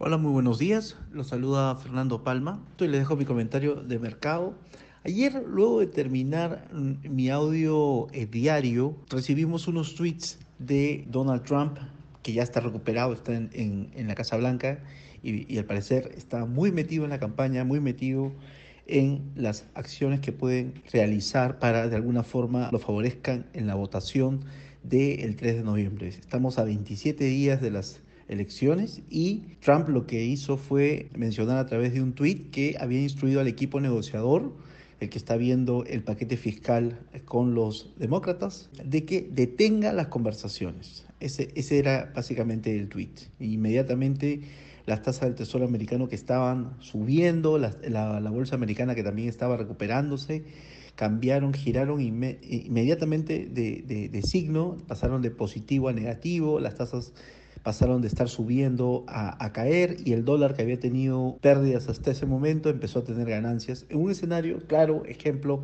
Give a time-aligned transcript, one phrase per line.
[0.00, 0.96] Hola, muy buenos días.
[1.10, 2.64] Los saluda Fernando Palma.
[2.78, 4.54] Y les dejo mi comentario de mercado.
[5.02, 11.78] Ayer, luego de terminar mm, mi audio eh, diario, recibimos unos tweets de Donald Trump,
[12.22, 14.78] que ya está recuperado, está en, la Casa Blanca
[15.24, 18.30] y, y, al parecer está muy metido en la campaña, muy metido
[18.86, 24.44] en las acciones que pueden realizar para de alguna forma lo favorezcan en la votación
[24.84, 26.06] del 3 de noviembre.
[26.06, 31.66] Estamos a 27 días de las elecciones y Trump lo que hizo fue mencionar a
[31.66, 34.52] través de un tuit que había instruido al equipo negociador
[35.00, 41.06] el que está viendo el paquete fiscal con los demócratas, de que detenga las conversaciones.
[41.20, 43.20] Ese, ese era básicamente el tuit.
[43.38, 44.40] Inmediatamente
[44.86, 49.56] las tasas del Tesoro americano que estaban subiendo, la, la, bolsa americana que también estaba
[49.56, 50.44] recuperándose,
[50.94, 57.12] cambiaron, giraron inmediatamente de, de, de signo, pasaron de positivo a negativo, las tasas
[57.62, 62.26] pasaron de estar subiendo a, caer y el dólar que había tenido pérdidas hasta ese
[62.26, 63.86] momento empezó a tener ganancias.
[63.88, 65.62] En un escenario, claro, ejemplo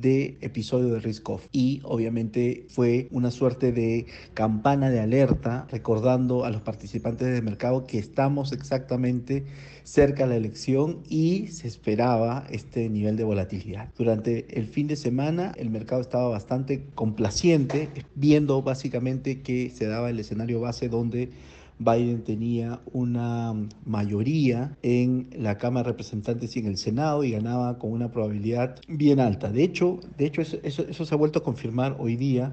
[0.00, 1.46] de episodio de Risk Off.
[1.52, 7.86] Y obviamente fue una suerte de campana de alerta recordando a los participantes del mercado
[7.86, 9.44] que estamos exactamente
[9.82, 13.88] cerca de la elección y se esperaba este nivel de volatilidad.
[13.96, 20.10] Durante el fin de semana el mercado estaba bastante complaciente, viendo básicamente que se daba
[20.10, 21.30] el escenario base donde
[21.78, 27.78] Biden tenía una mayoría en la Cámara de Representantes y en el Senado y ganaba
[27.78, 29.50] con una probabilidad bien alta.
[29.50, 32.52] De hecho, de hecho eso, se ha vuelto a confirmar hoy día.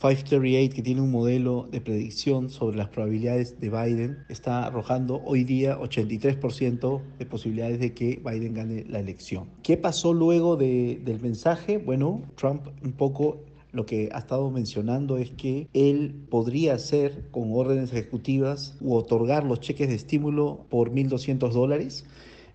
[0.00, 5.44] 538, que tiene un modelo de predicción sobre las probabilidades de Biden, está arrojando hoy
[5.44, 9.44] día 83% de posibilidades de que Biden gane la elección.
[9.62, 11.76] ¿Qué pasó luego de, del mensaje?
[11.76, 17.52] Bueno, Trump un poco lo que ha estado mencionando es que él podría hacer con
[17.52, 22.04] órdenes ejecutivas u otorgar los cheques de estímulo por 1.200 dólares.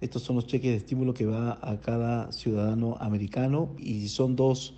[0.02, 4.76] Estos son los cheques de estímulo que va a cada ciudadano americano y son dos,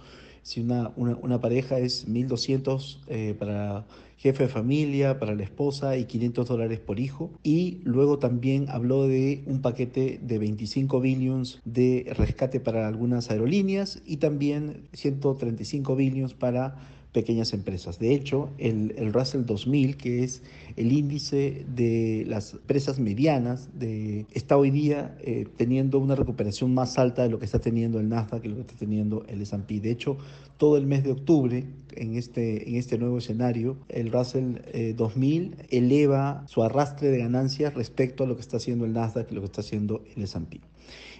[0.48, 3.86] si una, una, pareja es 1.200 eh, para
[4.16, 7.32] jefe de familia, para la esposa y 500 dólares por hijo.
[7.44, 14.02] Y luego también habló de un paquete de 25 billions de rescate para algunas aerolíneas
[14.06, 16.78] y también 135 billions para
[17.14, 18.00] pequeñas empresas.
[18.00, 20.44] De hecho, el, el, Russell 2000, que es
[20.76, 26.98] el índice de las empresas medianas, de, está hoy día eh, teniendo una recuperación más
[26.98, 29.80] alta de lo que está teniendo el Nasdaq y lo que está teniendo el S&P.
[29.80, 30.18] De hecho,
[30.58, 31.66] todo el mes de octubre,
[32.02, 34.58] en este, en este nuevo escenario, el Russell
[34.96, 39.32] 2000 eh, eleva su arrastre de ganancias respecto a lo que está haciendo el Nasdaq
[39.32, 40.62] y lo que está haciendo el S&P.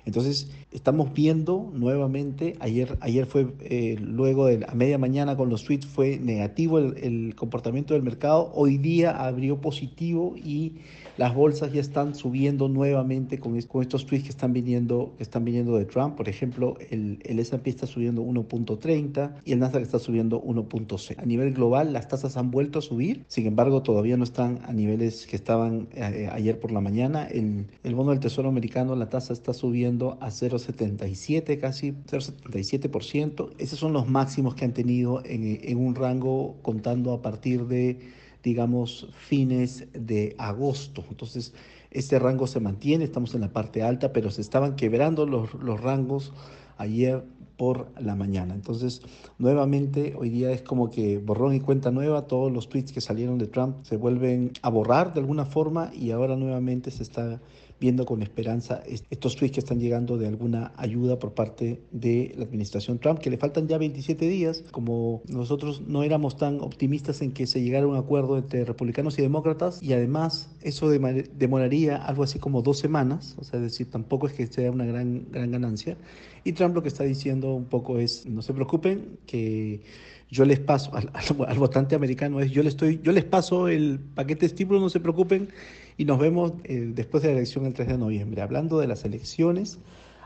[0.06, 5.66] Entonces, estamos viendo nuevamente, ayer, ayer fue, eh, luego de a media mañana con los
[5.66, 10.76] tweets fue negativo el, el, comportamiento del mercado, hoy día abrió positivo y
[11.18, 15.44] las bolsas ya están subiendo nuevamente con, con estos tweets que están viniendo, que están
[15.44, 16.16] viniendo de Trump.
[16.16, 21.20] Por ejemplo, el, el S&P está subiendo 1.30 y el Nasdaq está subiendo 1.6.
[21.20, 24.74] A nivel global, las tasas han vuelto a subir, sin embargo, todavía no están a
[24.74, 27.26] niveles que estaban eh, ayer por la mañana.
[27.26, 33.52] El, el bono del Tesoro americano, la tasa está subiendo a 0.77, casi 0.77%.
[33.58, 38.18] Esos son los máximos que han tenido en, en un rango contando a partir de
[38.44, 41.04] digamos, fines de agosto.
[41.10, 41.54] Entonces,
[41.92, 45.82] este rango se mantiene, estamos en la parte alta, pero se estaban quebrando los, los
[45.82, 46.32] rangos
[46.78, 47.24] ayer
[47.58, 48.54] por la mañana.
[48.54, 49.02] Entonces,
[49.40, 53.38] nuevamente, hoy día es como que borrón y cuenta nueva, todos los tweets que salieron
[53.38, 57.42] de Trump se vuelven a borrar de alguna forma y ahora nuevamente se está
[57.80, 62.44] viendo con esperanza estos tweets que están llegando de alguna ayuda por parte de la
[62.44, 67.32] administración Trump, que le faltan ya 27 días, como nosotros no éramos tan optimistas en
[67.32, 72.24] que se llegara a un acuerdo entre republicanos y demócratas, y además eso demoraría algo
[72.24, 75.52] así como dos semanas, o sea, es decir, tampoco es que sea una gran, gran
[75.52, 75.98] ganancia.
[76.44, 79.82] Y Trump lo que está diciendo un poco es, no se preocupen, que
[80.30, 84.00] yo les paso al, al, votante americano es yo les estoy yo les paso el
[84.14, 85.50] paquete de estímulo no se preocupen
[85.98, 89.04] y nos vemos eh, después de la elección el 3 de noviembre hablando de las
[89.06, 89.80] elecciones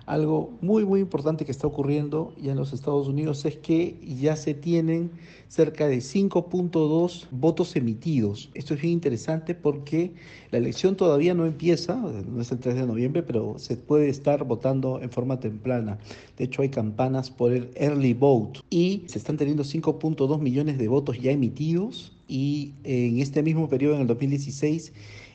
[0.05, 4.35] algo muy, muy importante que está ocurriendo ya en los Estados Unidos es que ya
[4.35, 5.11] se tienen
[5.47, 8.49] cerca de 5.2 votos emitidos.
[8.53, 10.13] Esto es bien interesante porque
[10.49, 14.43] la elección todavía no empieza, no es el 3 de noviembre, pero se puede estar
[14.43, 15.99] votando en forma temprana.
[16.37, 20.87] De hecho, hay campanas por el early vote y se están teniendo 5.2 millones de
[20.87, 24.93] votos ya emitidos y en este mismo periodo, en el 2016,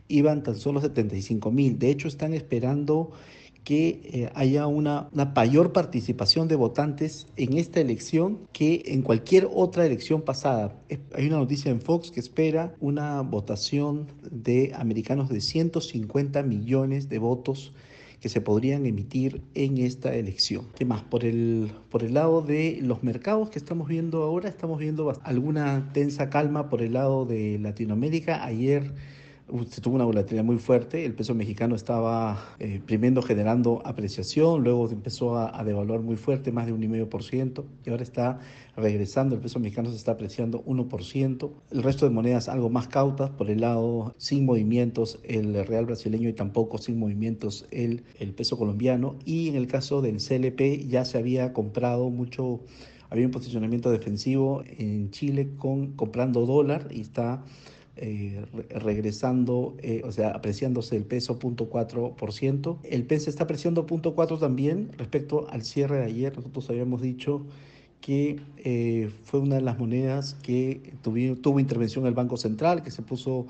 [0.08, 1.79] iban tan solo 75 mil.
[1.79, 3.12] De hecho, están esperando
[3.67, 9.49] que eh, haya una, una mayor participación de votantes en esta elección que en cualquier
[9.53, 10.73] otra elección pasada.
[11.14, 17.19] Hay una noticia en Fox que espera una votación de americanos de 150 millones de
[17.19, 17.73] votos
[18.20, 20.67] que se podrían emitir en esta elección.
[20.76, 21.03] ¿Qué más?
[21.03, 25.91] Por el, por el lado de los mercados que estamos viendo ahora, estamos viendo alguna
[25.93, 28.44] tensa calma por el lado de Latinoamérica.
[28.44, 28.93] Ayer
[29.70, 34.90] se tuvo una volatilidad muy fuerte, el peso mexicano estaba eh, primero generando apreciación, luego
[34.90, 38.40] empezó a, devaluar muy fuerte, más de un 1,5%, y ahora está
[38.76, 43.31] regresando, el peso mexicano se está apreciando 1%, el resto de monedas algo más cautas,
[43.31, 48.58] por el lado sin movimientos el real brasileño y tampoco sin movimientos el, el peso
[48.58, 52.60] colombiano, y en el caso del CLP ya se había comprado mucho
[53.08, 57.44] había un posicionamiento defensivo en Chile con comprando dólar y está
[57.98, 62.76] eh, regresando, eh, o sea, apreciándose el peso 0.4%.
[62.84, 66.37] El PEN está apreciando 0.4 también respecto al cierre de ayer.
[66.37, 67.46] Nosotros habíamos dicho
[68.02, 72.90] que eh, fue una de las monedas que tuvo, tuvo intervención el Banco Central, que
[72.90, 73.46] se puso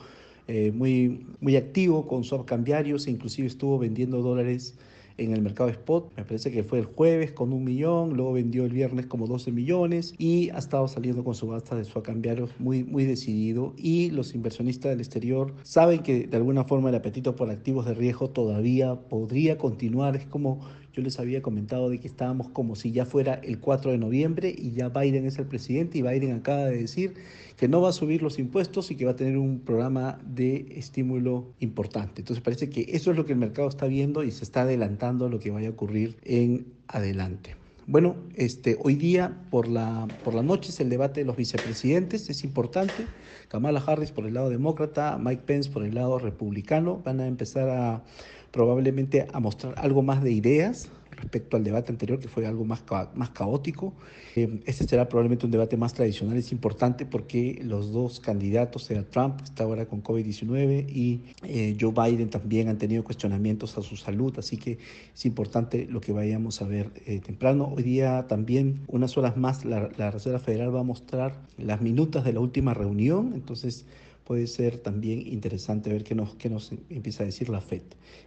[0.74, 4.76] muy, muy activo con sus cambiarios e inclusive estuvo vendiendo dólares
[5.18, 6.12] en el mercado spot.
[6.16, 9.52] Me parece que fue el jueves con un millón, luego vendió el viernes como 12
[9.52, 13.74] millones y ha estado saliendo con subasta de su cambiarios muy, muy decidido.
[13.76, 17.94] Y los inversionistas del exterior saben que de alguna forma el apetito por activos de
[17.94, 20.16] riesgo todavía podría continuar.
[20.16, 20.60] Es como
[20.96, 24.54] yo les había comentado de que estábamos como si ya fuera el 4 de noviembre
[24.56, 27.12] y ya Biden es el presidente y Biden acaba de decir
[27.58, 30.66] que no va a subir los impuestos y que va a tener un programa de
[30.70, 32.22] estímulo importante.
[32.22, 35.26] Entonces parece que eso es lo que el mercado está viendo y se está adelantando
[35.26, 37.56] a lo que vaya a ocurrir en adelante.
[37.88, 42.28] Bueno, este, hoy día por la, por la noche es el debate de los vicepresidentes,
[42.28, 43.06] es importante.
[43.46, 47.68] Kamala Harris por el lado demócrata, Mike Pence por el lado republicano, van a empezar
[47.68, 48.02] a
[48.50, 52.82] probablemente a mostrar algo más de ideas respecto al debate anterior, que fue algo más,
[53.14, 53.94] más caótico.
[54.34, 59.02] Eh, este será probablemente un debate más tradicional, es importante porque los dos candidatos, sea
[59.02, 63.96] Trump, está ahora con COVID-19, y eh, Joe Biden también han tenido cuestionamientos a su
[63.96, 64.78] salud, así que
[65.14, 67.72] es importante lo que vayamos a ver eh, temprano.
[67.74, 72.24] Hoy día también, unas horas más, la, la Reserva Federal va a mostrar las minutas
[72.24, 73.86] de la última reunión, entonces
[74.26, 77.82] puede ser también interesante ver qué nos, qué nos empieza a decir la FED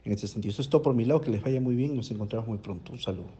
[0.05, 0.53] en este sentido.
[0.53, 2.93] Eso es todo por mi lado, que les vaya muy bien nos encontramos muy pronto.
[2.93, 3.27] Un saludo.